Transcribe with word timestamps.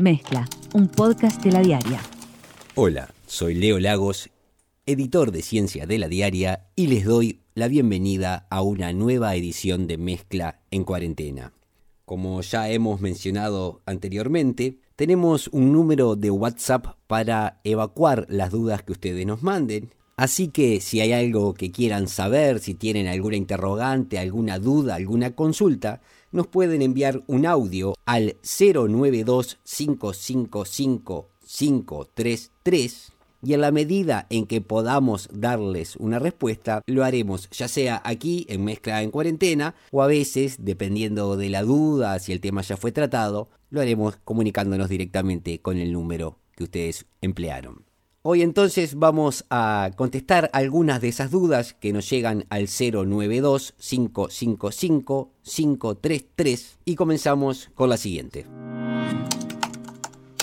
Mezcla, 0.00 0.48
un 0.74 0.86
podcast 0.86 1.42
de 1.42 1.50
la 1.50 1.60
diaria. 1.60 2.00
Hola, 2.76 3.12
soy 3.26 3.56
Leo 3.56 3.80
Lagos, 3.80 4.30
editor 4.86 5.32
de 5.32 5.42
Ciencia 5.42 5.86
de 5.86 5.98
la 5.98 6.06
Diaria, 6.06 6.68
y 6.76 6.86
les 6.86 7.04
doy 7.04 7.40
la 7.54 7.66
bienvenida 7.66 8.46
a 8.48 8.62
una 8.62 8.92
nueva 8.92 9.34
edición 9.34 9.88
de 9.88 9.98
Mezcla 9.98 10.60
en 10.70 10.84
cuarentena. 10.84 11.52
Como 12.04 12.40
ya 12.42 12.70
hemos 12.70 13.00
mencionado 13.00 13.82
anteriormente, 13.86 14.78
tenemos 14.94 15.48
un 15.48 15.72
número 15.72 16.14
de 16.14 16.30
WhatsApp 16.30 16.94
para 17.08 17.60
evacuar 17.64 18.24
las 18.28 18.52
dudas 18.52 18.84
que 18.84 18.92
ustedes 18.92 19.26
nos 19.26 19.42
manden. 19.42 19.90
Así 20.16 20.48
que 20.48 20.80
si 20.80 21.00
hay 21.00 21.12
algo 21.12 21.54
que 21.54 21.72
quieran 21.72 22.06
saber, 22.06 22.60
si 22.60 22.74
tienen 22.74 23.08
alguna 23.08 23.36
interrogante, 23.36 24.20
alguna 24.20 24.60
duda, 24.60 24.94
alguna 24.94 25.34
consulta, 25.34 26.02
nos 26.32 26.46
pueden 26.46 26.82
enviar 26.82 27.22
un 27.26 27.46
audio 27.46 27.94
al 28.04 28.36
092 28.42 29.58
555 29.64 31.28
533 31.46 33.12
y 33.42 33.54
en 33.54 33.60
la 33.60 33.70
medida 33.70 34.26
en 34.30 34.46
que 34.46 34.60
podamos 34.60 35.28
darles 35.32 35.96
una 35.96 36.18
respuesta, 36.18 36.82
lo 36.86 37.04
haremos 37.04 37.48
ya 37.50 37.68
sea 37.68 38.02
aquí 38.04 38.46
en 38.48 38.64
Mezcla 38.64 39.02
en 39.02 39.10
Cuarentena 39.10 39.74
o 39.92 40.02
a 40.02 40.08
veces, 40.08 40.56
dependiendo 40.58 41.36
de 41.36 41.48
la 41.48 41.62
duda, 41.62 42.18
si 42.18 42.32
el 42.32 42.40
tema 42.40 42.62
ya 42.62 42.76
fue 42.76 42.90
tratado, 42.90 43.48
lo 43.70 43.80
haremos 43.80 44.16
comunicándonos 44.24 44.88
directamente 44.88 45.60
con 45.60 45.78
el 45.78 45.92
número 45.92 46.38
que 46.56 46.64
ustedes 46.64 47.06
emplearon. 47.20 47.87
Hoy 48.30 48.42
entonces 48.42 48.96
vamos 48.96 49.46
a 49.48 49.90
contestar 49.96 50.50
algunas 50.52 51.00
de 51.00 51.08
esas 51.08 51.30
dudas 51.30 51.72
que 51.72 51.94
nos 51.94 52.10
llegan 52.10 52.44
al 52.50 52.68
092 52.68 53.74
555 53.78 55.32
533 55.42 56.78
y 56.84 56.94
comenzamos 56.94 57.70
con 57.74 57.88
la 57.88 57.96
siguiente. 57.96 58.44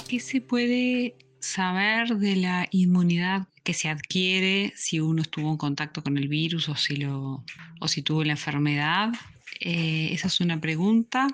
¿Qué 0.08 0.20
se 0.20 0.42
puede 0.42 1.16
saber 1.40 2.18
de 2.18 2.38
la 2.38 2.68
inmunidad 2.72 3.50
que 3.64 3.76
se 3.76 3.88
adquiere 3.88 4.74
si 4.76 5.00
uno 5.00 5.22
estuvo 5.22 5.52
en 5.52 5.58
contacto 5.58 6.02
con 6.02 6.18
el 6.18 6.28
virus 6.28 6.68
o 6.70 6.76
si, 6.76 6.96
lo, 6.96 7.46
o 7.82 7.88
si 7.88 8.02
tuvo 8.02 8.24
la 8.24 8.32
enfermedad? 8.32 9.14
Eh, 9.60 10.10
esa 10.12 10.30
es 10.30 10.40
una 10.40 10.60
pregunta. 10.60 11.28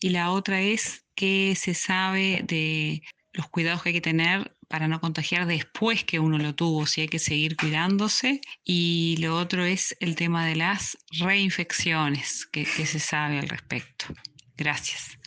Y 0.00 0.08
la 0.08 0.30
otra 0.30 0.62
es 0.62 1.04
qué 1.14 1.54
se 1.54 1.74
sabe 1.74 2.42
de 2.48 3.02
los 3.34 3.46
cuidados 3.50 3.82
que 3.82 3.90
hay 3.90 3.94
que 3.96 4.00
tener 4.00 4.55
para 4.68 4.88
no 4.88 5.00
contagiar 5.00 5.46
después 5.46 6.04
que 6.04 6.18
uno 6.18 6.38
lo 6.38 6.54
tuvo, 6.54 6.86
si 6.86 7.02
hay 7.02 7.08
que 7.08 7.18
seguir 7.18 7.56
cuidándose. 7.56 8.40
Y 8.64 9.16
lo 9.20 9.36
otro 9.38 9.64
es 9.64 9.96
el 10.00 10.16
tema 10.16 10.46
de 10.46 10.56
las 10.56 10.98
reinfecciones, 11.20 12.46
que, 12.46 12.64
se 12.64 12.98
sabe 12.98 13.38
al 13.38 13.48
respecto. 13.48 14.06
Gracias. 14.56 15.18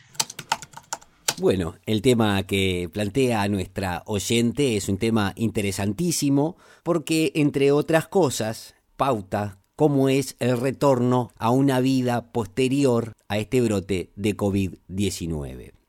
Bueno, 1.38 1.76
el 1.86 2.02
tema 2.02 2.42
que 2.42 2.90
plantea 2.92 3.48
nuestra 3.48 4.02
oyente 4.06 4.76
es 4.76 4.88
un 4.88 4.98
tema 4.98 5.32
interesantísimo 5.36 6.58
porque, 6.82 7.32
entre 7.34 7.72
otras 7.72 8.08
cosas, 8.08 8.74
pauta 8.96 9.58
cómo 9.74 10.10
es 10.10 10.36
el 10.40 10.60
retorno 10.60 11.32
a 11.38 11.50
una 11.50 11.80
vida 11.80 12.30
posterior 12.32 13.14
a 13.28 13.38
este 13.38 13.62
brote 13.62 14.12
de 14.16 14.36
COVID-19. 14.36 15.79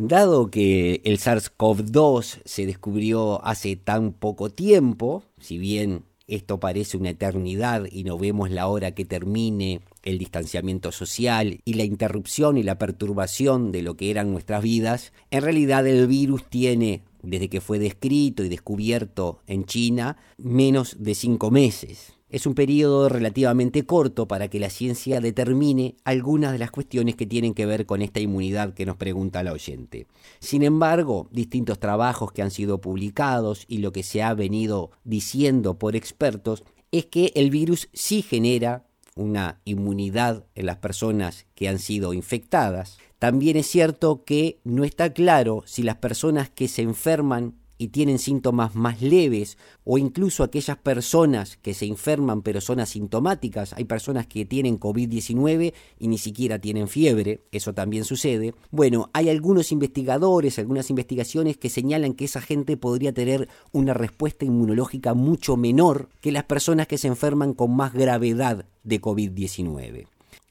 Dado 0.00 0.48
que 0.48 1.00
el 1.04 1.18
SARS-CoV-2 1.18 2.42
se 2.44 2.66
descubrió 2.66 3.44
hace 3.44 3.74
tan 3.74 4.12
poco 4.12 4.48
tiempo, 4.48 5.24
si 5.40 5.58
bien 5.58 6.04
esto 6.28 6.60
parece 6.60 6.96
una 6.96 7.10
eternidad 7.10 7.84
y 7.90 8.04
no 8.04 8.16
vemos 8.16 8.48
la 8.52 8.68
hora 8.68 8.92
que 8.92 9.04
termine 9.04 9.80
el 10.04 10.18
distanciamiento 10.18 10.92
social 10.92 11.58
y 11.64 11.74
la 11.74 11.82
interrupción 11.82 12.58
y 12.58 12.62
la 12.62 12.78
perturbación 12.78 13.72
de 13.72 13.82
lo 13.82 13.96
que 13.96 14.12
eran 14.12 14.30
nuestras 14.30 14.62
vidas, 14.62 15.12
en 15.32 15.42
realidad 15.42 15.84
el 15.84 16.06
virus 16.06 16.44
tiene, 16.44 17.02
desde 17.22 17.48
que 17.48 17.60
fue 17.60 17.78
descrito 17.78 18.44
y 18.44 18.48
descubierto 18.48 19.40
en 19.46 19.64
China, 19.64 20.16
menos 20.36 20.96
de 20.98 21.14
cinco 21.14 21.50
meses. 21.50 22.14
Es 22.30 22.44
un 22.46 22.54
periodo 22.54 23.08
relativamente 23.08 23.86
corto 23.86 24.28
para 24.28 24.48
que 24.48 24.60
la 24.60 24.68
ciencia 24.68 25.20
determine 25.20 25.96
algunas 26.04 26.52
de 26.52 26.58
las 26.58 26.70
cuestiones 26.70 27.16
que 27.16 27.24
tienen 27.24 27.54
que 27.54 27.64
ver 27.64 27.86
con 27.86 28.02
esta 28.02 28.20
inmunidad 28.20 28.74
que 28.74 28.84
nos 28.84 28.96
pregunta 28.96 29.42
la 29.42 29.52
oyente. 29.52 30.06
Sin 30.38 30.62
embargo, 30.62 31.28
distintos 31.32 31.78
trabajos 31.78 32.32
que 32.32 32.42
han 32.42 32.50
sido 32.50 32.82
publicados 32.82 33.64
y 33.66 33.78
lo 33.78 33.92
que 33.92 34.02
se 34.02 34.22
ha 34.22 34.34
venido 34.34 34.90
diciendo 35.04 35.78
por 35.78 35.96
expertos 35.96 36.64
es 36.92 37.06
que 37.06 37.32
el 37.34 37.48
virus 37.50 37.88
sí 37.94 38.20
genera 38.20 38.84
una 39.14 39.60
inmunidad 39.64 40.44
en 40.54 40.66
las 40.66 40.76
personas 40.76 41.46
que 41.54 41.68
han 41.68 41.78
sido 41.78 42.12
infectadas. 42.12 42.98
También 43.18 43.56
es 43.56 43.66
cierto 43.66 44.24
que 44.24 44.60
no 44.64 44.84
está 44.84 45.12
claro 45.12 45.64
si 45.66 45.82
las 45.82 45.96
personas 45.96 46.50
que 46.50 46.68
se 46.68 46.82
enferman 46.82 47.54
y 47.78 47.88
tienen 47.88 48.18
síntomas 48.18 48.74
más 48.74 49.00
leves 49.00 49.56
o 49.84 49.98
incluso 49.98 50.42
aquellas 50.42 50.76
personas 50.76 51.56
que 51.56 51.74
se 51.74 51.86
enferman 51.86 52.42
pero 52.42 52.60
son 52.60 52.80
asintomáticas, 52.80 53.72
hay 53.72 53.84
personas 53.84 54.26
que 54.26 54.44
tienen 54.44 54.78
COVID-19 54.78 55.72
y 55.98 56.08
ni 56.08 56.18
siquiera 56.18 56.58
tienen 56.60 56.88
fiebre, 56.88 57.44
eso 57.52 57.72
también 57.72 58.04
sucede. 58.04 58.54
Bueno, 58.70 59.10
hay 59.12 59.30
algunos 59.30 59.72
investigadores, 59.72 60.58
algunas 60.58 60.90
investigaciones 60.90 61.56
que 61.56 61.70
señalan 61.70 62.14
que 62.14 62.24
esa 62.24 62.40
gente 62.40 62.76
podría 62.76 63.12
tener 63.12 63.48
una 63.72 63.94
respuesta 63.94 64.44
inmunológica 64.44 65.14
mucho 65.14 65.56
menor 65.56 66.08
que 66.20 66.32
las 66.32 66.44
personas 66.44 66.88
que 66.88 66.98
se 66.98 67.08
enferman 67.08 67.54
con 67.54 67.74
más 67.74 67.94
gravedad 67.94 68.66
de 68.82 69.00
COVID-19. 69.00 70.06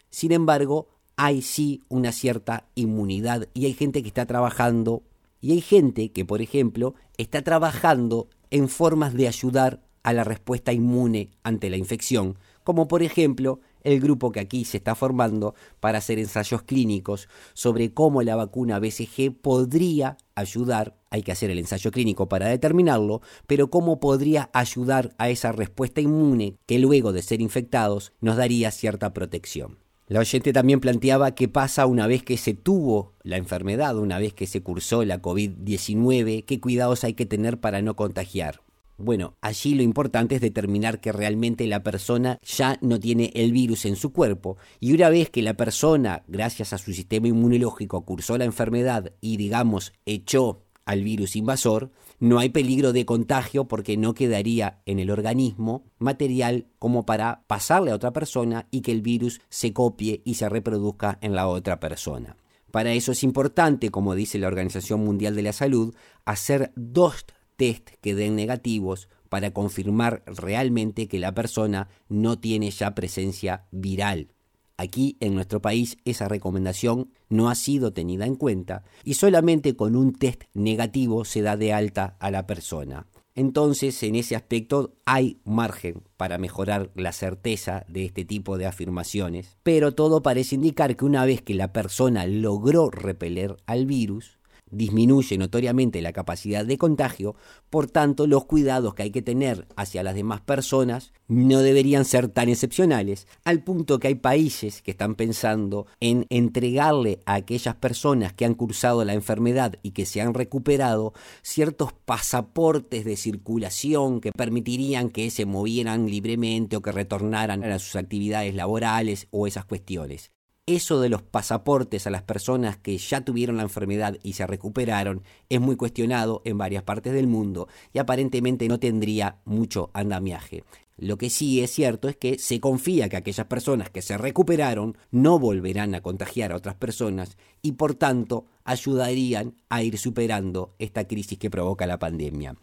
Sin 0.09 0.31
embargo, 0.31 0.87
hay 1.17 1.41
sí 1.41 1.83
una 1.89 2.11
cierta 2.11 2.67
inmunidad 2.75 3.49
y 3.53 3.65
hay 3.65 3.73
gente 3.73 4.01
que 4.03 4.07
está 4.07 4.25
trabajando 4.25 5.03
y 5.41 5.51
hay 5.51 5.61
gente 5.61 6.11
que, 6.11 6.25
por 6.25 6.41
ejemplo, 6.41 6.93
está 7.17 7.41
trabajando 7.41 8.29
en 8.51 8.69
formas 8.69 9.13
de 9.13 9.27
ayudar 9.27 9.81
a 10.03 10.13
la 10.13 10.23
respuesta 10.23 10.71
inmune 10.71 11.31
ante 11.43 11.69
la 11.69 11.77
infección, 11.77 12.37
como 12.63 12.87
por 12.87 13.03
ejemplo 13.03 13.59
el 13.83 13.99
grupo 13.99 14.31
que 14.31 14.39
aquí 14.39 14.63
se 14.63 14.77
está 14.77 14.95
formando 14.95 15.55
para 15.79 15.97
hacer 15.97 16.19
ensayos 16.19 16.61
clínicos 16.61 17.27
sobre 17.53 17.93
cómo 17.93 18.21
la 18.21 18.35
vacuna 18.35 18.79
BCG 18.79 19.33
podría 19.41 20.17
ayudar, 20.35 20.97
hay 21.09 21.23
que 21.23 21.31
hacer 21.31 21.49
el 21.49 21.59
ensayo 21.59 21.91
clínico 21.91 22.29
para 22.29 22.47
determinarlo, 22.47 23.21
pero 23.47 23.69
cómo 23.69 23.99
podría 23.99 24.49
ayudar 24.53 25.15
a 25.17 25.29
esa 25.29 25.51
respuesta 25.51 25.99
inmune 25.99 26.57
que 26.65 26.79
luego 26.79 27.11
de 27.11 27.21
ser 27.21 27.41
infectados 27.41 28.13
nos 28.21 28.37
daría 28.37 28.71
cierta 28.71 29.13
protección. 29.13 29.86
La 30.09 30.21
oyente 30.21 30.53
también 30.53 30.79
planteaba 30.79 31.35
qué 31.35 31.49
pasa 31.49 31.85
una 31.85 32.07
vez 32.07 32.23
que 32.23 32.37
se 32.37 32.53
tuvo 32.53 33.15
la 33.23 33.35
enfermedad, 33.35 33.97
una 33.97 34.19
vez 34.19 34.33
que 34.33 34.47
se 34.47 34.63
cursó 34.63 35.03
la 35.03 35.21
COVID-19, 35.21 36.45
qué 36.45 36.61
cuidados 36.61 37.03
hay 37.03 37.13
que 37.13 37.25
tener 37.25 37.59
para 37.59 37.81
no 37.81 37.97
contagiar. 37.97 38.61
Bueno, 38.95 39.35
allí 39.41 39.75
lo 39.75 39.83
importante 39.83 40.35
es 40.35 40.41
determinar 40.41 41.01
que 41.01 41.11
realmente 41.11 41.67
la 41.67 41.83
persona 41.83 42.39
ya 42.41 42.79
no 42.81 43.01
tiene 43.01 43.31
el 43.35 43.51
virus 43.51 43.83
en 43.85 43.97
su 43.97 44.13
cuerpo 44.13 44.55
y 44.79 44.93
una 44.93 45.09
vez 45.09 45.29
que 45.29 45.41
la 45.41 45.55
persona, 45.55 46.23
gracias 46.29 46.71
a 46.71 46.77
su 46.77 46.93
sistema 46.93 47.27
inmunológico, 47.27 48.05
cursó 48.05 48.37
la 48.37 48.45
enfermedad 48.45 49.11
y 49.19 49.35
digamos 49.35 49.91
echó 50.05 50.61
al 50.85 51.03
virus 51.03 51.35
invasor, 51.35 51.91
no 52.19 52.39
hay 52.39 52.49
peligro 52.49 52.93
de 52.93 53.05
contagio 53.05 53.67
porque 53.67 53.97
no 53.97 54.13
quedaría 54.13 54.81
en 54.85 54.99
el 54.99 55.11
organismo 55.11 55.85
material 55.99 56.67
como 56.79 57.05
para 57.05 57.43
pasarle 57.47 57.91
a 57.91 57.95
otra 57.95 58.13
persona 58.13 58.67
y 58.71 58.81
que 58.81 58.91
el 58.91 59.01
virus 59.01 59.41
se 59.49 59.73
copie 59.73 60.21
y 60.25 60.35
se 60.35 60.49
reproduzca 60.49 61.19
en 61.21 61.35
la 61.35 61.47
otra 61.47 61.79
persona. 61.79 62.37
Para 62.71 62.93
eso 62.93 63.11
es 63.11 63.23
importante, 63.23 63.91
como 63.91 64.15
dice 64.15 64.39
la 64.39 64.47
Organización 64.47 65.03
Mundial 65.03 65.35
de 65.35 65.43
la 65.43 65.53
Salud, 65.53 65.95
hacer 66.25 66.71
dos 66.75 67.25
test 67.55 67.89
que 68.01 68.15
den 68.15 68.35
negativos 68.35 69.09
para 69.29 69.51
confirmar 69.51 70.23
realmente 70.25 71.07
que 71.07 71.19
la 71.19 71.33
persona 71.33 71.89
no 72.07 72.39
tiene 72.39 72.71
ya 72.71 72.95
presencia 72.95 73.65
viral 73.71 74.29
Aquí 74.77 75.17
en 75.19 75.33
nuestro 75.33 75.59
país 75.59 75.97
esa 76.05 76.27
recomendación 76.27 77.09
no 77.29 77.49
ha 77.49 77.55
sido 77.55 77.93
tenida 77.93 78.27
en 78.27 78.35
cuenta 78.35 78.83
y 79.03 79.15
solamente 79.15 79.75
con 79.75 79.95
un 79.95 80.13
test 80.13 80.43
negativo 80.53 81.25
se 81.25 81.41
da 81.41 81.57
de 81.57 81.73
alta 81.73 82.15
a 82.19 82.29
la 82.29 82.45
persona. 82.45 83.07
Entonces, 83.33 84.01
en 84.01 84.15
ese 84.15 84.35
aspecto 84.35 84.95
hay 85.05 85.39
margen 85.45 86.03
para 86.15 86.39
mejorar 86.39 86.91
la 86.95 87.11
certeza 87.11 87.85
de 87.87 88.05
este 88.05 88.25
tipo 88.25 88.57
de 88.57 88.65
afirmaciones, 88.65 89.57
pero 89.61 89.93
todo 89.93 90.23
parece 90.23 90.55
indicar 90.55 90.95
que 90.95 91.05
una 91.05 91.23
vez 91.25 91.43
que 91.43 91.53
la 91.53 91.71
persona 91.71 92.25
logró 92.25 92.89
repeler 92.89 93.57
al 93.67 93.85
virus, 93.85 94.39
disminuye 94.71 95.37
notoriamente 95.37 96.01
la 96.01 96.13
capacidad 96.13 96.65
de 96.65 96.77
contagio, 96.77 97.35
por 97.69 97.89
tanto 97.89 98.27
los 98.27 98.45
cuidados 98.45 98.93
que 98.93 99.03
hay 99.03 99.11
que 99.11 99.21
tener 99.21 99.67
hacia 99.75 100.03
las 100.03 100.15
demás 100.15 100.41
personas 100.41 101.13
no 101.27 101.59
deberían 101.59 102.05
ser 102.05 102.29
tan 102.29 102.49
excepcionales, 102.49 103.27
al 103.43 103.63
punto 103.63 103.99
que 103.99 104.07
hay 104.07 104.15
países 104.15 104.81
que 104.81 104.91
están 104.91 105.15
pensando 105.15 105.87
en 105.99 106.25
entregarle 106.29 107.19
a 107.25 107.35
aquellas 107.35 107.75
personas 107.75 108.33
que 108.33 108.45
han 108.45 108.53
cursado 108.53 109.03
la 109.03 109.13
enfermedad 109.13 109.75
y 109.83 109.91
que 109.91 110.05
se 110.05 110.21
han 110.21 110.33
recuperado 110.33 111.13
ciertos 111.41 111.93
pasaportes 111.93 113.03
de 113.05 113.17
circulación 113.17 114.21
que 114.21 114.31
permitirían 114.31 115.09
que 115.09 115.29
se 115.29 115.45
movieran 115.45 116.09
libremente 116.09 116.77
o 116.77 116.81
que 116.81 116.91
retornaran 116.91 117.63
a 117.63 117.79
sus 117.79 117.95
actividades 117.95 118.55
laborales 118.55 119.27
o 119.31 119.47
esas 119.47 119.65
cuestiones. 119.65 120.31
Eso 120.67 120.99
de 120.99 121.07
los 121.07 121.23
pasaportes 121.23 122.05
a 122.05 122.09
las 122.09 122.23
personas 122.23 122.77
que 122.77 122.97
ya 122.97 123.21
tuvieron 123.21 123.55
la 123.55 123.63
enfermedad 123.63 124.17
y 124.21 124.33
se 124.33 124.45
recuperaron 124.45 125.23
es 125.49 125.61
muy 125.61 125.77
cuestionado 125.77 126.41
en 126.43 126.57
varias 126.57 126.83
partes 126.83 127.13
del 127.13 127.25
mundo 127.25 127.69
y 127.93 127.99
aparentemente 127.99 128.67
no 128.67 128.77
tendría 128.77 129.37
mucho 129.45 129.89
andamiaje. 129.93 130.65
Lo 130.97 131.17
que 131.17 131.29
sí 131.29 131.61
es 131.61 131.71
cierto 131.71 132.09
es 132.09 132.17
que 132.17 132.37
se 132.37 132.59
confía 132.59 133.07
que 133.07 133.15
aquellas 133.17 133.45
personas 133.45 133.89
que 133.89 134.01
se 134.01 134.17
recuperaron 134.17 134.97
no 135.09 135.39
volverán 135.39 135.95
a 135.95 136.01
contagiar 136.01 136.51
a 136.51 136.57
otras 136.57 136.75
personas 136.75 137.37
y 137.61 137.73
por 137.73 137.95
tanto 137.95 138.47
ayudarían 138.65 139.53
a 139.69 139.83
ir 139.83 139.97
superando 139.97 140.73
esta 140.79 141.07
crisis 141.07 141.37
que 141.37 141.51
provoca 141.51 141.87
la 141.87 141.99
pandemia. 141.99 142.55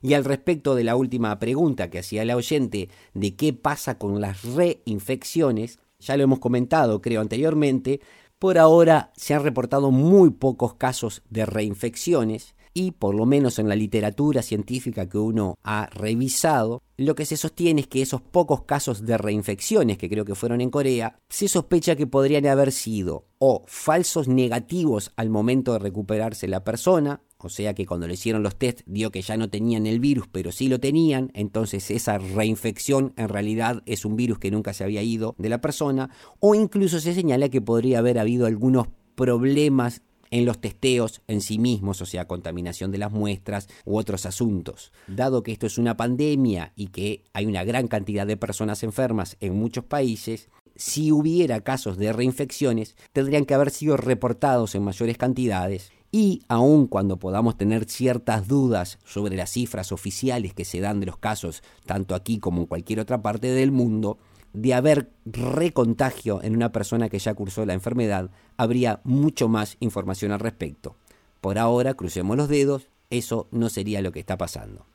Y 0.00 0.14
al 0.14 0.24
respecto 0.24 0.76
de 0.76 0.84
la 0.84 0.94
última 0.94 1.36
pregunta 1.40 1.90
que 1.90 1.98
hacía 1.98 2.24
la 2.24 2.36
oyente 2.36 2.88
de 3.14 3.34
qué 3.34 3.52
pasa 3.52 3.98
con 3.98 4.20
las 4.20 4.44
reinfecciones, 4.44 5.80
ya 5.98 6.16
lo 6.16 6.24
hemos 6.24 6.38
comentado, 6.38 7.00
creo, 7.00 7.20
anteriormente. 7.20 8.00
Por 8.38 8.58
ahora 8.58 9.12
se 9.16 9.34
han 9.34 9.42
reportado 9.42 9.90
muy 9.90 10.30
pocos 10.30 10.74
casos 10.74 11.22
de 11.28 11.44
reinfecciones 11.44 12.54
y 12.72 12.92
por 12.92 13.14
lo 13.16 13.26
menos 13.26 13.58
en 13.58 13.68
la 13.68 13.74
literatura 13.74 14.42
científica 14.42 15.08
que 15.08 15.18
uno 15.18 15.58
ha 15.64 15.86
revisado, 15.86 16.82
lo 16.96 17.16
que 17.16 17.26
se 17.26 17.36
sostiene 17.36 17.80
es 17.80 17.86
que 17.88 18.02
esos 18.02 18.20
pocos 18.20 18.62
casos 18.62 19.04
de 19.04 19.18
reinfecciones 19.18 19.98
que 19.98 20.08
creo 20.08 20.24
que 20.24 20.36
fueron 20.36 20.60
en 20.60 20.70
Corea, 20.70 21.18
se 21.28 21.48
sospecha 21.48 21.96
que 21.96 22.06
podrían 22.06 22.46
haber 22.46 22.70
sido 22.70 23.26
o 23.38 23.64
falsos 23.66 24.28
negativos 24.28 25.12
al 25.16 25.28
momento 25.28 25.72
de 25.72 25.80
recuperarse 25.80 26.46
la 26.46 26.62
persona, 26.62 27.22
o 27.40 27.48
sea 27.48 27.74
que 27.74 27.86
cuando 27.86 28.06
le 28.06 28.14
hicieron 28.14 28.42
los 28.42 28.56
test 28.56 28.80
dio 28.86 29.10
que 29.10 29.22
ya 29.22 29.36
no 29.36 29.48
tenían 29.48 29.86
el 29.86 30.00
virus, 30.00 30.26
pero 30.30 30.50
sí 30.50 30.68
lo 30.68 30.80
tenían, 30.80 31.30
entonces 31.34 31.90
esa 31.90 32.18
reinfección 32.18 33.12
en 33.16 33.28
realidad 33.28 33.82
es 33.86 34.04
un 34.04 34.16
virus 34.16 34.38
que 34.38 34.50
nunca 34.50 34.72
se 34.72 34.84
había 34.84 35.02
ido 35.02 35.34
de 35.38 35.48
la 35.48 35.60
persona, 35.60 36.10
o 36.40 36.54
incluso 36.54 37.00
se 37.00 37.14
señala 37.14 37.48
que 37.48 37.60
podría 37.60 38.00
haber 38.00 38.18
habido 38.18 38.46
algunos 38.46 38.88
problemas 39.14 40.02
en 40.30 40.44
los 40.44 40.60
testeos 40.60 41.22
en 41.26 41.40
sí 41.40 41.58
mismos, 41.58 42.02
o 42.02 42.06
sea, 42.06 42.26
contaminación 42.26 42.90
de 42.90 42.98
las 42.98 43.12
muestras 43.12 43.68
u 43.84 43.96
otros 43.96 44.26
asuntos. 44.26 44.92
Dado 45.06 45.42
que 45.42 45.52
esto 45.52 45.66
es 45.66 45.78
una 45.78 45.96
pandemia 45.96 46.72
y 46.76 46.88
que 46.88 47.24
hay 47.32 47.46
una 47.46 47.64
gran 47.64 47.88
cantidad 47.88 48.26
de 48.26 48.36
personas 48.36 48.82
enfermas 48.82 49.36
en 49.40 49.54
muchos 49.54 49.84
países, 49.84 50.48
si 50.76 51.10
hubiera 51.12 51.60
casos 51.60 51.98
de 51.98 52.12
reinfecciones, 52.12 52.96
tendrían 53.12 53.46
que 53.46 53.54
haber 53.54 53.70
sido 53.70 53.96
reportados 53.96 54.74
en 54.74 54.84
mayores 54.84 55.18
cantidades 55.18 55.90
y 56.10 56.42
aun 56.48 56.86
cuando 56.86 57.18
podamos 57.18 57.56
tener 57.56 57.84
ciertas 57.84 58.48
dudas 58.48 58.98
sobre 59.04 59.36
las 59.36 59.50
cifras 59.50 59.92
oficiales 59.92 60.54
que 60.54 60.64
se 60.64 60.80
dan 60.80 61.00
de 61.00 61.06
los 61.06 61.18
casos, 61.18 61.62
tanto 61.86 62.14
aquí 62.14 62.38
como 62.38 62.62
en 62.62 62.66
cualquier 62.66 63.00
otra 63.00 63.20
parte 63.20 63.48
del 63.48 63.72
mundo, 63.72 64.18
de 64.52 64.74
haber 64.74 65.10
recontagio 65.26 66.42
en 66.42 66.56
una 66.56 66.72
persona 66.72 67.08
que 67.08 67.18
ya 67.18 67.34
cursó 67.34 67.66
la 67.66 67.74
enfermedad, 67.74 68.30
habría 68.56 69.00
mucho 69.04 69.48
más 69.48 69.76
información 69.80 70.32
al 70.32 70.40
respecto. 70.40 70.96
Por 71.40 71.58
ahora, 71.58 71.94
crucemos 71.94 72.36
los 72.36 72.48
dedos, 72.48 72.88
eso 73.10 73.46
no 73.50 73.68
sería 73.68 74.02
lo 74.02 74.10
que 74.10 74.20
está 74.20 74.38
pasando. 74.38 74.86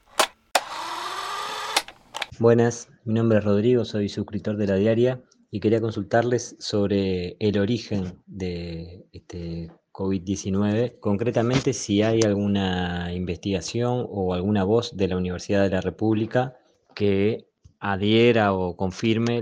Buenas, 2.39 2.89
mi 3.05 3.13
nombre 3.13 3.37
es 3.37 3.43
Rodrigo, 3.43 3.85
soy 3.85 4.09
suscriptor 4.09 4.57
de 4.57 4.67
la 4.67 4.75
diaria 4.75 5.21
y 5.51 5.59
quería 5.59 5.79
consultarles 5.79 6.55
sobre 6.57 7.37
el 7.39 7.59
origen 7.59 8.23
de 8.25 9.05
este 9.13 9.71
COVID-19, 9.93 10.99
concretamente 10.99 11.71
si 11.71 12.01
hay 12.01 12.21
alguna 12.23 13.13
investigación 13.13 14.07
o 14.09 14.33
alguna 14.33 14.63
voz 14.63 14.97
de 14.97 15.07
la 15.07 15.17
Universidad 15.17 15.63
de 15.63 15.69
la 15.69 15.81
República 15.81 16.57
que 16.95 17.45
adhiera 17.79 18.53
o 18.53 18.75
confirme 18.75 19.41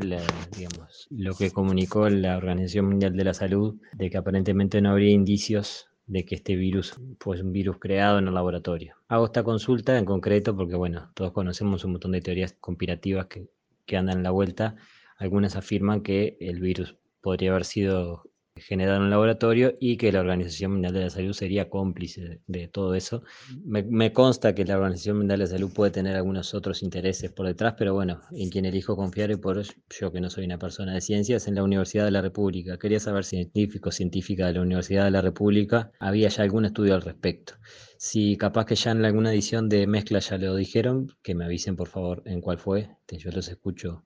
lo 1.10 1.36
que 1.36 1.52
comunicó 1.52 2.10
la 2.10 2.38
Organización 2.38 2.88
Mundial 2.88 3.16
de 3.16 3.24
la 3.24 3.34
Salud, 3.34 3.80
de 3.94 4.10
que 4.10 4.18
aparentemente 4.18 4.82
no 4.82 4.90
habría 4.90 5.12
indicios 5.12 5.88
de 6.08 6.26
que 6.26 6.36
este 6.36 6.56
virus 6.56 7.00
fue 7.20 7.40
un 7.40 7.54
virus 7.54 7.78
creado 7.78 8.20
en 8.20 8.28
el 8.28 8.34
laboratorio. 8.34 8.96
Hago 9.08 9.26
esta 9.26 9.44
consulta 9.44 9.98
en 9.98 10.06
concreto 10.06 10.56
porque, 10.58 10.76
bueno, 10.76 11.12
todos 11.14 11.32
conocemos 11.32 11.86
un 11.86 11.92
montón 11.92 12.12
de 12.12 12.22
teorías 12.22 12.54
conspirativas 12.60 13.28
que, 13.28 13.48
que 13.86 13.96
andan 13.96 14.18
en 14.18 14.24
la 14.24 14.32
vuelta. 14.32 14.76
Algunas 15.18 15.56
afirman 15.56 16.02
que 16.02 16.36
el 16.42 16.60
virus 16.60 16.98
podría 17.22 17.52
haber 17.52 17.64
sido 17.64 18.24
generado 18.62 18.98
en 18.98 19.04
un 19.04 19.10
laboratorio 19.10 19.76
y 19.80 19.98
que 19.98 20.12
la 20.12 20.22
Organización 20.22 20.72
Mundial 20.72 20.94
de 20.94 21.02
la 21.02 21.10
Salud 21.10 21.34
sería 21.34 21.70
cómplice 21.70 22.42
de, 22.48 22.68
todo 22.68 22.96
eso. 22.96 23.24
Me, 23.66 24.14
consta 24.14 24.56
que 24.56 24.66
la 24.66 24.78
Organización 24.78 25.18
Mundial 25.18 25.40
de 25.40 25.46
la 25.46 25.52
Salud 25.52 25.74
puede 25.74 25.92
tener 25.92 26.16
algunos 26.16 26.54
otros 26.54 26.84
intereses 26.84 27.32
por 27.32 27.48
detrás, 27.48 27.76
pero 27.78 27.94
bueno, 27.94 28.22
en 28.32 28.50
quien 28.50 28.66
elijo 28.66 28.96
confiar 28.96 29.32
y 29.32 29.36
por 29.36 29.62
yo 29.62 30.12
que 30.12 30.22
no 30.22 30.30
soy 30.30 30.46
una 30.46 30.58
persona 30.58 30.94
de 30.94 31.02
ciencias, 31.02 31.48
en 31.48 31.56
la 31.56 31.64
Universidad 31.64 32.06
de 32.06 32.12
la 32.12 32.22
República. 32.22 32.78
Quería 32.78 33.00
saber 33.00 33.24
si 33.24 33.38
científicos, 33.38 33.96
científica 33.96 34.48
de 34.48 34.54
la 34.54 34.62
Universidad 34.62 35.06
de 35.06 35.12
la 35.12 35.22
República 35.22 35.92
había 36.00 36.30
ya 36.30 36.44
algún 36.44 36.66
estudio 36.66 36.96
al 36.96 37.02
respecto. 37.02 37.54
Si 37.98 38.38
capaz 38.38 38.66
que 38.66 38.76
ya 38.76 38.92
en 38.92 39.06
alguna 39.06 39.32
edición 39.32 39.70
de 39.70 39.88
mezcla 39.88 40.20
ya 40.20 40.38
lo 40.38 40.56
dijeron, 40.56 41.08
que 41.22 41.36
me 41.36 41.46
avisen 41.46 41.76
por 41.76 41.88
favor 41.88 42.24
en 42.26 42.42
cuál 42.42 42.58
fue. 42.58 42.90
Yo 43.10 43.32
los 43.32 43.48
escucho 43.50 44.06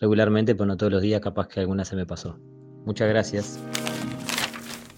regularmente, 0.00 0.54
pero 0.54 0.66
no 0.66 0.76
todos 0.76 0.92
los 0.92 1.02
días, 1.02 1.20
capaz 1.20 1.48
que 1.48 1.60
alguna 1.60 1.84
se 1.84 1.96
me 1.96 2.06
pasó. 2.06 2.38
Muchas 2.84 3.08
gracias. 3.08 3.58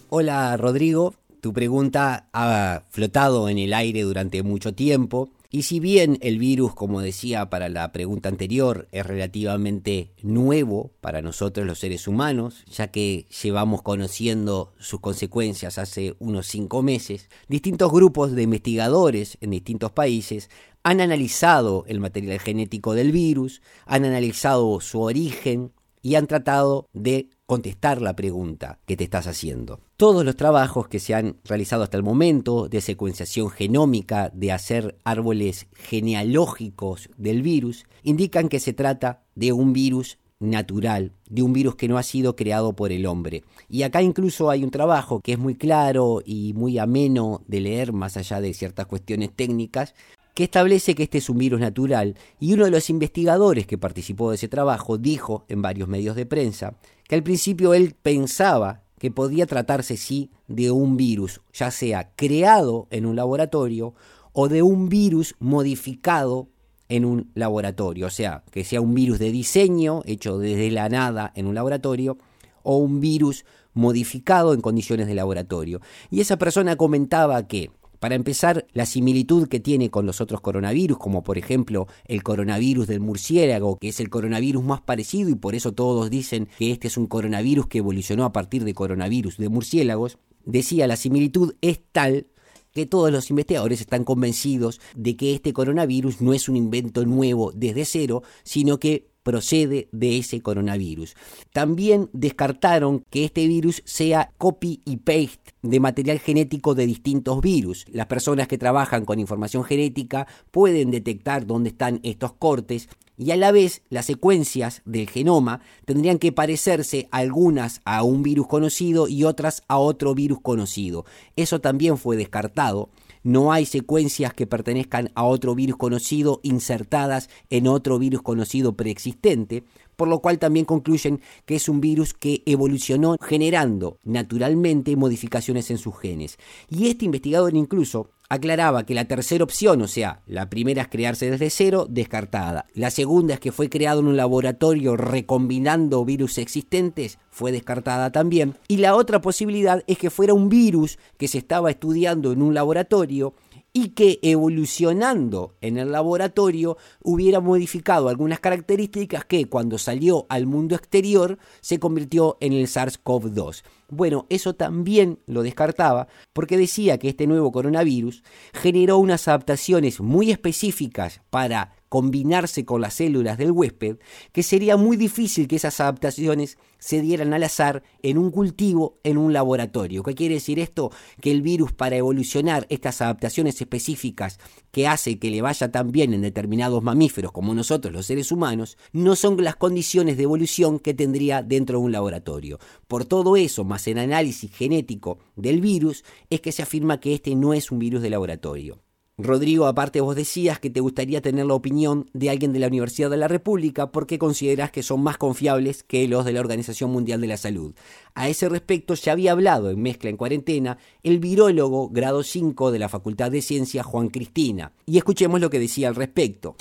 Hola 0.08 0.56
Rodrigo, 0.56 1.14
tu 1.40 1.52
pregunta 1.52 2.28
ha 2.32 2.82
flotado 2.90 3.48
en 3.48 3.58
el 3.58 3.74
aire 3.74 4.02
durante 4.02 4.42
mucho 4.42 4.74
tiempo 4.74 5.30
y 5.50 5.62
si 5.62 5.80
bien 5.80 6.18
el 6.20 6.38
virus, 6.38 6.74
como 6.74 7.00
decía 7.00 7.48
para 7.48 7.68
la 7.68 7.92
pregunta 7.92 8.28
anterior, 8.28 8.88
es 8.90 9.06
relativamente 9.06 10.10
nuevo 10.22 10.90
para 11.00 11.22
nosotros 11.22 11.66
los 11.66 11.78
seres 11.78 12.08
humanos, 12.08 12.64
ya 12.70 12.88
que 12.88 13.26
llevamos 13.42 13.82
conociendo 13.82 14.72
sus 14.78 15.00
consecuencias 15.00 15.78
hace 15.78 16.16
unos 16.18 16.46
cinco 16.46 16.82
meses, 16.82 17.28
distintos 17.48 17.92
grupos 17.92 18.32
de 18.32 18.42
investigadores 18.42 19.38
en 19.40 19.50
distintos 19.50 19.92
países 19.92 20.50
han 20.82 21.00
analizado 21.00 21.84
el 21.88 22.00
material 22.00 22.38
genético 22.38 22.94
del 22.94 23.10
virus, 23.10 23.60
han 23.86 24.04
analizado 24.04 24.80
su 24.80 25.00
origen 25.00 25.72
y 26.06 26.14
han 26.14 26.28
tratado 26.28 26.88
de 26.92 27.30
contestar 27.46 28.00
la 28.00 28.14
pregunta 28.14 28.78
que 28.86 28.96
te 28.96 29.02
estás 29.02 29.26
haciendo. 29.26 29.80
Todos 29.96 30.24
los 30.24 30.36
trabajos 30.36 30.86
que 30.86 31.00
se 31.00 31.16
han 31.16 31.38
realizado 31.42 31.82
hasta 31.82 31.96
el 31.96 32.04
momento 32.04 32.68
de 32.68 32.80
secuenciación 32.80 33.50
genómica, 33.50 34.30
de 34.32 34.52
hacer 34.52 34.98
árboles 35.02 35.66
genealógicos 35.74 37.10
del 37.16 37.42
virus, 37.42 37.86
indican 38.04 38.48
que 38.48 38.60
se 38.60 38.72
trata 38.72 39.24
de 39.34 39.50
un 39.50 39.72
virus 39.72 40.18
natural, 40.38 41.12
de 41.28 41.42
un 41.42 41.52
virus 41.52 41.74
que 41.74 41.88
no 41.88 41.98
ha 41.98 42.04
sido 42.04 42.36
creado 42.36 42.74
por 42.74 42.92
el 42.92 43.04
hombre. 43.06 43.42
Y 43.68 43.82
acá 43.82 44.00
incluso 44.00 44.50
hay 44.50 44.62
un 44.62 44.70
trabajo 44.70 45.20
que 45.20 45.32
es 45.32 45.38
muy 45.40 45.56
claro 45.56 46.22
y 46.24 46.52
muy 46.54 46.78
ameno 46.78 47.42
de 47.48 47.60
leer, 47.60 47.92
más 47.92 48.16
allá 48.16 48.40
de 48.40 48.54
ciertas 48.54 48.86
cuestiones 48.86 49.30
técnicas, 49.34 49.94
que 50.36 50.44
establece 50.44 50.94
que 50.94 51.04
este 51.04 51.16
es 51.16 51.30
un 51.30 51.38
virus 51.38 51.60
natural 51.60 52.14
y 52.38 52.52
uno 52.52 52.66
de 52.66 52.70
los 52.70 52.90
investigadores 52.90 53.66
que 53.66 53.78
participó 53.78 54.28
de 54.28 54.34
ese 54.36 54.48
trabajo 54.48 54.98
dijo 54.98 55.46
en 55.48 55.62
varios 55.62 55.88
medios 55.88 56.14
de 56.14 56.26
prensa 56.26 56.74
que 57.08 57.14
al 57.14 57.22
principio 57.22 57.72
él 57.72 57.94
pensaba 58.02 58.82
que 58.98 59.10
podía 59.10 59.46
tratarse 59.46 59.96
sí 59.96 60.30
de 60.46 60.70
un 60.70 60.98
virus, 60.98 61.40
ya 61.54 61.70
sea 61.70 62.10
creado 62.16 62.86
en 62.90 63.06
un 63.06 63.16
laboratorio 63.16 63.94
o 64.34 64.48
de 64.48 64.60
un 64.60 64.90
virus 64.90 65.36
modificado 65.38 66.48
en 66.90 67.06
un 67.06 67.30
laboratorio, 67.34 68.06
o 68.08 68.10
sea, 68.10 68.44
que 68.50 68.62
sea 68.62 68.82
un 68.82 68.92
virus 68.92 69.18
de 69.18 69.32
diseño 69.32 70.02
hecho 70.04 70.36
desde 70.36 70.70
la 70.70 70.90
nada 70.90 71.32
en 71.34 71.46
un 71.46 71.54
laboratorio 71.54 72.18
o 72.62 72.76
un 72.76 73.00
virus 73.00 73.46
modificado 73.72 74.52
en 74.52 74.60
condiciones 74.60 75.06
de 75.06 75.14
laboratorio. 75.14 75.80
Y 76.10 76.20
esa 76.20 76.36
persona 76.36 76.76
comentaba 76.76 77.46
que 77.46 77.70
para 77.98 78.14
empezar, 78.14 78.66
la 78.72 78.86
similitud 78.86 79.48
que 79.48 79.60
tiene 79.60 79.90
con 79.90 80.06
los 80.06 80.20
otros 80.20 80.40
coronavirus, 80.40 80.98
como 80.98 81.22
por 81.22 81.38
ejemplo 81.38 81.86
el 82.04 82.22
coronavirus 82.22 82.86
del 82.86 83.00
murciélago, 83.00 83.78
que 83.78 83.88
es 83.88 84.00
el 84.00 84.10
coronavirus 84.10 84.64
más 84.64 84.80
parecido 84.80 85.30
y 85.30 85.34
por 85.34 85.54
eso 85.54 85.72
todos 85.72 86.10
dicen 86.10 86.48
que 86.58 86.70
este 86.70 86.88
es 86.88 86.96
un 86.96 87.06
coronavirus 87.06 87.66
que 87.66 87.78
evolucionó 87.78 88.24
a 88.24 88.32
partir 88.32 88.64
de 88.64 88.74
coronavirus 88.74 89.36
de 89.38 89.48
murciélagos, 89.48 90.18
decía 90.44 90.86
la 90.86 90.96
similitud 90.96 91.54
es 91.60 91.80
tal 91.92 92.26
que 92.72 92.84
todos 92.86 93.10
los 93.10 93.30
investigadores 93.30 93.80
están 93.80 94.04
convencidos 94.04 94.80
de 94.94 95.16
que 95.16 95.34
este 95.34 95.54
coronavirus 95.54 96.20
no 96.20 96.34
es 96.34 96.48
un 96.48 96.56
invento 96.56 97.06
nuevo 97.06 97.50
desde 97.52 97.86
cero, 97.86 98.22
sino 98.44 98.78
que 98.78 99.08
procede 99.26 99.88
de 99.90 100.18
ese 100.18 100.40
coronavirus. 100.40 101.16
También 101.52 102.08
descartaron 102.12 103.04
que 103.10 103.24
este 103.24 103.48
virus 103.48 103.82
sea 103.84 104.30
copy 104.38 104.82
y 104.84 104.98
paste 104.98 105.52
de 105.70 105.80
material 105.80 106.18
genético 106.18 106.74
de 106.74 106.86
distintos 106.86 107.40
virus. 107.40 107.86
Las 107.90 108.06
personas 108.06 108.48
que 108.48 108.58
trabajan 108.58 109.04
con 109.04 109.20
información 109.20 109.64
genética 109.64 110.26
pueden 110.50 110.90
detectar 110.90 111.46
dónde 111.46 111.70
están 111.70 112.00
estos 112.02 112.32
cortes 112.32 112.88
y 113.18 113.30
a 113.30 113.36
la 113.36 113.50
vez 113.50 113.82
las 113.88 114.06
secuencias 114.06 114.82
del 114.84 115.08
genoma 115.08 115.60
tendrían 115.84 116.18
que 116.18 116.32
parecerse 116.32 117.08
algunas 117.10 117.80
a 117.84 118.02
un 118.02 118.22
virus 118.22 118.46
conocido 118.46 119.08
y 119.08 119.24
otras 119.24 119.62
a 119.68 119.78
otro 119.78 120.14
virus 120.14 120.40
conocido. 120.40 121.06
Eso 121.36 121.60
también 121.60 121.96
fue 121.96 122.16
descartado 122.16 122.90
no 123.26 123.50
hay 123.50 123.66
secuencias 123.66 124.32
que 124.34 124.46
pertenezcan 124.46 125.10
a 125.16 125.24
otro 125.24 125.56
virus 125.56 125.76
conocido 125.76 126.38
insertadas 126.44 127.28
en 127.50 127.66
otro 127.66 127.98
virus 127.98 128.22
conocido 128.22 128.76
preexistente, 128.76 129.64
por 129.96 130.08
lo 130.08 130.20
cual 130.20 130.38
también 130.38 130.66
concluyen 130.66 131.20
que 131.44 131.56
es 131.56 131.68
un 131.68 131.80
virus 131.80 132.14
que 132.14 132.42
evolucionó 132.46 133.16
generando 133.20 133.98
naturalmente 134.04 134.94
modificaciones 134.96 135.70
en 135.70 135.78
sus 135.78 135.98
genes. 135.98 136.38
Y 136.68 136.88
este 136.88 137.06
investigador 137.06 137.56
incluso 137.56 138.10
aclaraba 138.28 138.84
que 138.84 138.94
la 138.94 139.06
tercera 139.06 139.44
opción, 139.44 139.82
o 139.82 139.88
sea, 139.88 140.22
la 140.26 140.48
primera 140.48 140.82
es 140.82 140.88
crearse 140.88 141.30
desde 141.30 141.50
cero, 141.50 141.86
descartada. 141.88 142.66
La 142.74 142.90
segunda 142.90 143.34
es 143.34 143.40
que 143.40 143.52
fue 143.52 143.68
creado 143.68 144.00
en 144.00 144.08
un 144.08 144.16
laboratorio 144.16 144.96
recombinando 144.96 146.04
virus 146.04 146.38
existentes, 146.38 147.18
fue 147.30 147.52
descartada 147.52 148.10
también. 148.10 148.56
Y 148.68 148.78
la 148.78 148.96
otra 148.96 149.20
posibilidad 149.20 149.82
es 149.86 149.98
que 149.98 150.10
fuera 150.10 150.34
un 150.34 150.48
virus 150.48 150.98
que 151.18 151.28
se 151.28 151.38
estaba 151.38 151.70
estudiando 151.70 152.32
en 152.32 152.42
un 152.42 152.54
laboratorio 152.54 153.34
y 153.76 153.90
que 153.90 154.20
evolucionando 154.22 155.54
en 155.60 155.76
el 155.76 155.92
laboratorio 155.92 156.78
hubiera 157.02 157.40
modificado 157.40 158.08
algunas 158.08 158.40
características 158.40 159.26
que 159.26 159.50
cuando 159.50 159.76
salió 159.76 160.24
al 160.30 160.46
mundo 160.46 160.74
exterior 160.74 161.36
se 161.60 161.78
convirtió 161.78 162.38
en 162.40 162.54
el 162.54 162.68
SARS-CoV-2. 162.68 163.64
Bueno, 163.88 164.26
eso 164.30 164.54
también 164.54 165.20
lo 165.26 165.42
descartaba 165.42 166.08
porque 166.32 166.56
decía 166.56 166.98
que 166.98 167.08
este 167.08 167.26
nuevo 167.26 167.52
coronavirus 167.52 168.24
generó 168.52 168.98
unas 168.98 169.28
adaptaciones 169.28 170.00
muy 170.00 170.32
específicas 170.32 171.20
para 171.30 171.76
combinarse 171.88 172.64
con 172.64 172.80
las 172.80 172.94
células 172.94 173.38
del 173.38 173.52
huésped, 173.52 173.98
que 174.32 174.42
sería 174.42 174.76
muy 174.76 174.96
difícil 174.96 175.46
que 175.46 175.56
esas 175.56 175.80
adaptaciones 175.80 176.58
se 176.78 177.00
dieran 177.00 177.32
al 177.32 177.42
azar 177.42 177.82
en 178.02 178.18
un 178.18 178.30
cultivo, 178.30 178.98
en 179.02 179.16
un 179.18 179.32
laboratorio. 179.32 180.02
¿Qué 180.02 180.14
quiere 180.14 180.34
decir 180.34 180.58
esto? 180.58 180.90
Que 181.20 181.30
el 181.30 181.42
virus 181.42 181.72
para 181.72 181.96
evolucionar 181.96 182.66
estas 182.68 183.00
adaptaciones 183.00 183.60
específicas 183.60 184.38
que 184.72 184.86
hace 184.86 185.18
que 185.18 185.30
le 185.30 185.42
vaya 185.42 185.70
tan 185.70 185.90
bien 185.90 186.12
en 186.12 186.20
determinados 186.20 186.82
mamíferos 186.82 187.32
como 187.32 187.54
nosotros 187.54 187.94
los 187.94 188.06
seres 188.06 188.30
humanos, 188.30 188.76
no 188.92 189.16
son 189.16 189.42
las 189.42 189.56
condiciones 189.56 190.16
de 190.16 190.24
evolución 190.24 190.78
que 190.78 190.92
tendría 190.92 191.42
dentro 191.42 191.78
de 191.78 191.84
un 191.84 191.92
laboratorio. 191.92 192.58
Por 192.88 193.04
todo 193.04 193.36
eso, 193.36 193.64
el 193.86 193.98
análisis 193.98 194.50
genético 194.50 195.18
del 195.34 195.60
virus, 195.60 196.04
es 196.30 196.40
que 196.40 196.52
se 196.52 196.62
afirma 196.62 197.00
que 197.00 197.14
este 197.14 197.34
no 197.34 197.54
es 197.54 197.70
un 197.70 197.78
virus 197.78 198.02
de 198.02 198.10
laboratorio. 198.10 198.80
Rodrigo, 199.18 199.66
aparte 199.66 200.02
vos 200.02 200.14
decías 200.14 200.60
que 200.60 200.68
te 200.68 200.80
gustaría 200.80 201.22
tener 201.22 201.46
la 201.46 201.54
opinión 201.54 202.10
de 202.12 202.28
alguien 202.28 202.52
de 202.52 202.58
la 202.58 202.66
Universidad 202.66 203.08
de 203.08 203.16
la 203.16 203.28
República 203.28 203.90
porque 203.90 204.18
consideras 204.18 204.70
que 204.70 204.82
son 204.82 205.02
más 205.02 205.16
confiables 205.16 205.82
que 205.82 206.06
los 206.06 206.26
de 206.26 206.34
la 206.34 206.40
Organización 206.40 206.90
Mundial 206.90 207.22
de 207.22 207.28
la 207.28 207.38
Salud. 207.38 207.74
A 208.14 208.28
ese 208.28 208.50
respecto 208.50 208.92
ya 208.92 209.12
había 209.12 209.32
hablado 209.32 209.70
en 209.70 209.80
Mezcla 209.80 210.10
en 210.10 210.18
Cuarentena 210.18 210.76
el 211.02 211.18
virólogo 211.18 211.88
grado 211.88 212.22
5 212.22 212.70
de 212.70 212.78
la 212.78 212.90
Facultad 212.90 213.30
de 213.30 213.40
Ciencias 213.40 213.86
Juan 213.86 214.10
Cristina. 214.10 214.72
Y 214.84 214.98
escuchemos 214.98 215.40
lo 215.40 215.48
que 215.48 215.60
decía 215.60 215.88
al 215.88 215.94
respecto. 215.94 216.56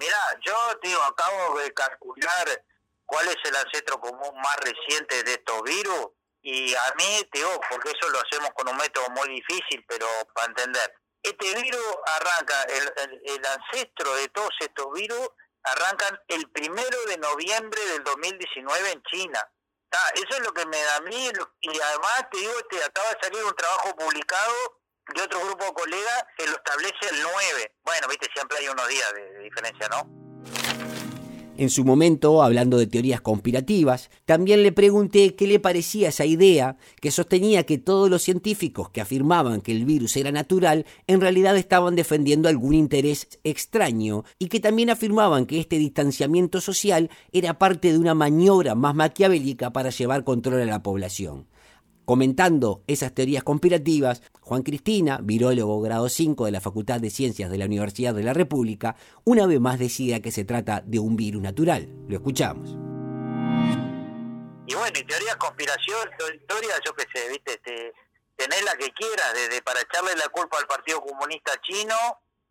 Mira, 0.00 0.18
yo 0.44 0.52
acabo 1.08 1.60
de 1.60 1.72
calcular 1.72 2.48
cuál 3.06 3.28
es 3.28 3.36
el 3.44 3.56
ancestro 3.56 4.00
común 4.00 4.34
más 4.40 4.56
reciente 4.56 5.22
de 5.22 5.32
estos 5.32 5.62
virus 5.62 6.08
y 6.46 6.74
a 6.74 6.94
mí, 6.98 7.28
digo, 7.32 7.58
porque 7.70 7.88
eso 7.88 8.06
lo 8.10 8.20
hacemos 8.20 8.50
con 8.50 8.68
un 8.68 8.76
método 8.76 9.08
muy 9.10 9.28
difícil, 9.30 9.82
pero 9.88 10.06
para 10.34 10.48
entender, 10.48 10.94
este 11.22 11.54
virus 11.54 11.96
arranca, 12.04 12.62
el, 12.64 13.46
ancestro 13.46 14.14
de 14.16 14.28
todos 14.28 14.50
estos 14.60 14.92
virus 14.92 15.26
arrancan 15.62 16.20
el 16.28 16.50
primero 16.50 16.98
de 17.06 17.16
noviembre 17.16 17.80
del 17.86 18.04
2019 18.04 18.90
en 18.90 19.02
China. 19.04 19.50
eso 20.16 20.36
es 20.36 20.40
lo 20.40 20.52
que 20.52 20.66
me 20.66 20.82
da 20.82 20.96
a 20.96 21.00
mí, 21.00 21.32
y 21.62 21.80
además 21.80 22.26
te 22.30 22.38
digo, 22.38 22.52
este, 22.58 22.84
acaba 22.84 23.08
de 23.08 23.18
salir 23.22 23.42
un 23.42 23.56
trabajo 23.56 23.96
publicado 23.96 24.54
de 25.14 25.22
otro 25.22 25.40
grupo 25.46 25.64
de 25.64 25.72
colegas 25.72 26.24
que 26.36 26.46
lo 26.46 26.56
establece 26.56 27.08
el 27.10 27.22
9. 27.22 27.76
Bueno, 27.84 28.08
viste, 28.08 28.28
siempre 28.34 28.58
hay 28.58 28.68
unos 28.68 28.86
días 28.88 29.14
de 29.14 29.38
diferencia, 29.38 29.88
¿no? 29.88 30.13
En 31.56 31.70
su 31.70 31.84
momento, 31.84 32.42
hablando 32.42 32.78
de 32.78 32.88
teorías 32.88 33.20
conspirativas, 33.20 34.10
también 34.24 34.64
le 34.64 34.72
pregunté 34.72 35.36
qué 35.36 35.46
le 35.46 35.60
parecía 35.60 36.08
esa 36.08 36.24
idea 36.24 36.76
que 37.00 37.12
sostenía 37.12 37.62
que 37.62 37.78
todos 37.78 38.10
los 38.10 38.22
científicos 38.22 38.90
que 38.90 39.00
afirmaban 39.00 39.60
que 39.60 39.70
el 39.70 39.84
virus 39.84 40.16
era 40.16 40.32
natural 40.32 40.84
en 41.06 41.20
realidad 41.20 41.56
estaban 41.56 41.94
defendiendo 41.94 42.48
algún 42.48 42.74
interés 42.74 43.28
extraño 43.44 44.24
y 44.40 44.48
que 44.48 44.58
también 44.58 44.90
afirmaban 44.90 45.46
que 45.46 45.60
este 45.60 45.78
distanciamiento 45.78 46.60
social 46.60 47.08
era 47.30 47.56
parte 47.56 47.92
de 47.92 47.98
una 47.98 48.14
maniobra 48.14 48.74
más 48.74 48.96
maquiavélica 48.96 49.72
para 49.72 49.90
llevar 49.90 50.24
control 50.24 50.60
a 50.60 50.66
la 50.66 50.82
población. 50.82 51.46
Comentando 52.04 52.82
esas 52.86 53.14
teorías 53.14 53.42
conspirativas, 53.44 54.20
Juan 54.42 54.62
Cristina, 54.62 55.20
virólogo 55.22 55.80
grado 55.80 56.10
5 56.10 56.44
de 56.44 56.52
la 56.52 56.60
Facultad 56.60 57.00
de 57.00 57.08
Ciencias 57.08 57.50
de 57.50 57.56
la 57.56 57.64
Universidad 57.64 58.12
de 58.12 58.22
la 58.22 58.34
República, 58.34 58.94
una 59.24 59.46
vez 59.46 59.58
más 59.58 59.78
decía 59.78 60.20
que 60.20 60.30
se 60.30 60.44
trata 60.44 60.82
de 60.84 60.98
un 60.98 61.16
virus 61.16 61.40
natural. 61.40 61.88
Lo 62.06 62.16
escuchamos. 62.16 62.72
Y 64.66 64.74
bueno, 64.74 64.98
y 64.98 65.04
teorías 65.04 65.36
conspiración, 65.36 66.10
historia, 66.34 66.74
yo 66.84 66.92
qué 66.94 67.06
sé, 67.10 67.26
viste, 67.30 67.54
este, 67.54 67.94
tenés 68.36 68.62
la 68.64 68.76
que 68.76 68.90
quieras, 68.92 69.32
desde 69.32 69.62
para 69.62 69.80
echarle 69.80 70.14
la 70.16 70.28
culpa 70.28 70.58
al 70.58 70.66
Partido 70.66 71.00
Comunista 71.00 71.52
Chino 71.62 71.96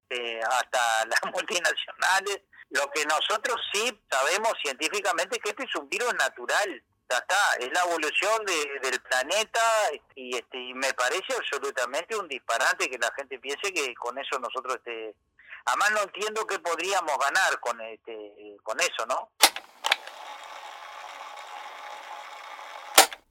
eh, 0.09 0.39
hasta 0.41 1.05
las 1.05 1.31
multinacionales. 1.31 2.41
Lo 2.71 2.89
que 2.89 3.05
nosotros 3.05 3.61
sí 3.71 4.01
sabemos 4.09 4.53
científicamente 4.63 5.35
es 5.35 5.43
que 5.43 5.49
este 5.51 5.65
es 5.65 5.75
un 5.75 5.87
virus 5.89 6.11
natural 6.15 6.83
está, 7.17 7.55
es 7.59 7.71
la 7.73 7.81
evolución 7.81 8.45
del 8.45 8.99
planeta 9.01 9.61
y, 10.15 10.35
este, 10.35 10.57
y 10.57 10.73
me 10.73 10.93
parece 10.93 11.33
absolutamente 11.37 12.15
un 12.15 12.27
disparate 12.27 12.89
que 12.89 12.97
la 12.97 13.11
gente 13.15 13.39
piense 13.39 13.73
que 13.73 13.93
con 13.95 14.17
eso 14.17 14.39
nosotros, 14.39 14.75
este, 14.75 15.15
además 15.65 15.91
no 15.91 16.01
entiendo 16.03 16.45
qué 16.45 16.59
podríamos 16.59 17.17
ganar 17.17 17.59
con, 17.59 17.79
este, 17.81 18.57
con 18.63 18.79
eso, 18.79 19.05
¿no? 19.07 19.29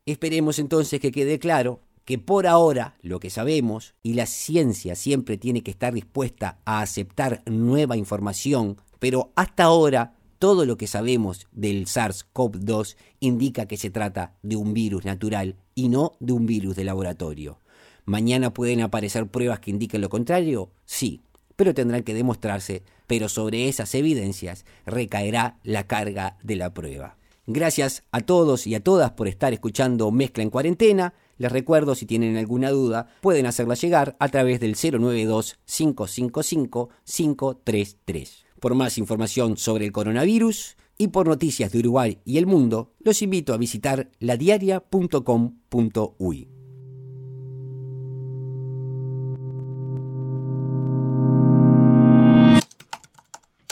Esperemos 0.04 0.58
entonces 0.58 1.00
que 1.00 1.12
quede 1.12 1.38
claro 1.38 1.80
que 2.04 2.18
por 2.18 2.46
ahora 2.46 2.96
lo 3.02 3.20
que 3.20 3.30
sabemos, 3.30 3.94
y 4.02 4.14
la 4.14 4.26
ciencia 4.26 4.96
siempre 4.96 5.38
tiene 5.38 5.62
que 5.62 5.70
estar 5.70 5.92
dispuesta 5.92 6.58
a 6.64 6.80
aceptar 6.80 7.42
nueva 7.46 7.96
información, 7.96 8.80
pero 8.98 9.32
hasta 9.36 9.64
ahora 9.64 10.14
todo 10.42 10.64
lo 10.64 10.76
que 10.76 10.88
sabemos 10.88 11.46
del 11.52 11.86
SARS-CoV-2 11.86 12.96
indica 13.20 13.66
que 13.66 13.76
se 13.76 13.90
trata 13.90 14.34
de 14.42 14.56
un 14.56 14.74
virus 14.74 15.04
natural 15.04 15.54
y 15.76 15.88
no 15.88 16.16
de 16.18 16.32
un 16.32 16.46
virus 16.46 16.74
de 16.74 16.82
laboratorio. 16.82 17.60
¿Mañana 18.06 18.52
pueden 18.52 18.80
aparecer 18.80 19.28
pruebas 19.28 19.60
que 19.60 19.70
indiquen 19.70 20.00
lo 20.00 20.08
contrario? 20.08 20.72
Sí, 20.84 21.20
pero 21.54 21.74
tendrán 21.74 22.02
que 22.02 22.12
demostrarse, 22.12 22.82
pero 23.06 23.28
sobre 23.28 23.68
esas 23.68 23.94
evidencias 23.94 24.64
recaerá 24.84 25.60
la 25.62 25.86
carga 25.86 26.38
de 26.42 26.56
la 26.56 26.74
prueba. 26.74 27.16
Gracias 27.46 28.02
a 28.10 28.20
todos 28.20 28.66
y 28.66 28.74
a 28.74 28.82
todas 28.82 29.12
por 29.12 29.28
estar 29.28 29.52
escuchando 29.52 30.10
Mezcla 30.10 30.42
en 30.42 30.50
Cuarentena. 30.50 31.14
Les 31.38 31.52
recuerdo, 31.52 31.94
si 31.94 32.04
tienen 32.04 32.36
alguna 32.36 32.70
duda, 32.70 33.06
pueden 33.20 33.46
hacerla 33.46 33.76
llegar 33.76 34.16
a 34.18 34.26
través 34.26 34.58
del 34.58 34.72
092 34.74 35.60
555 35.66 36.88
533. 37.04 38.41
Por 38.62 38.74
más 38.76 38.96
información 38.96 39.56
sobre 39.56 39.86
el 39.86 39.90
coronavirus 39.90 40.76
y 40.96 41.08
por 41.08 41.26
noticias 41.26 41.72
de 41.72 41.80
Uruguay 41.80 42.20
y 42.24 42.38
el 42.38 42.46
mundo, 42.46 42.92
los 43.00 43.20
invito 43.20 43.54
a 43.54 43.56
visitar 43.56 44.12
ladiaria.com.uy. 44.20 46.48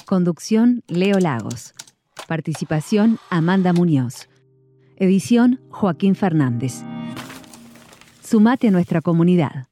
Conducción 0.06 0.82
Leo 0.88 1.20
Lagos. 1.20 1.73
Participación 2.26 3.20
Amanda 3.30 3.73
Muñoz. 3.73 4.28
Edición 4.97 5.61
Joaquín 5.70 6.16
Fernández. 6.16 6.82
Sumate 8.25 8.66
a 8.66 8.73
nuestra 8.73 9.02
comunidad. 9.02 9.69